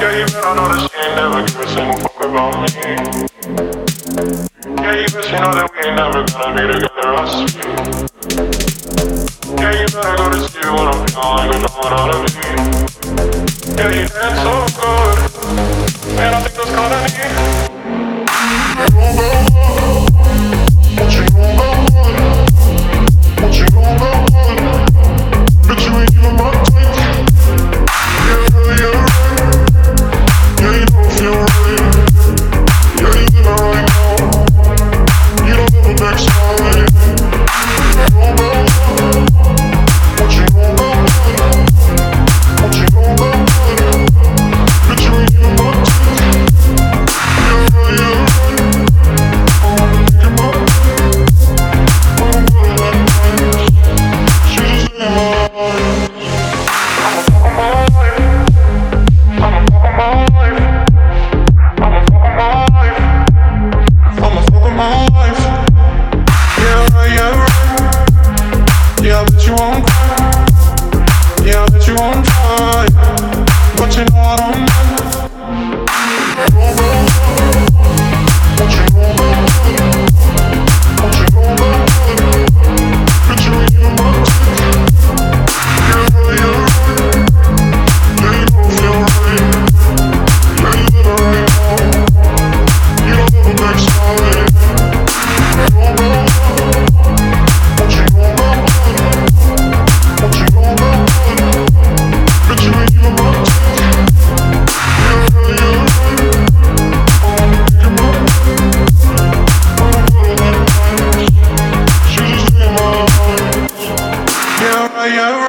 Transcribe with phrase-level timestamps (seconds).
[0.00, 2.68] Yeah, you better know that she ain't never give a single fuck about me.
[4.82, 7.32] Yeah, you best you know that we ain't never gonna be together, us.
[9.56, 12.76] Yeah, you better go to see what I'm feeling, cause I'm out of me.
[13.78, 15.18] Yeah, you dance so good,
[16.16, 17.45] man, I think that's kinda neat.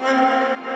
[0.00, 0.73] Bye.